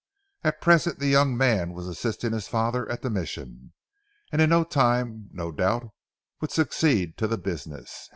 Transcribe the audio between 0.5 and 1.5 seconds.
present the young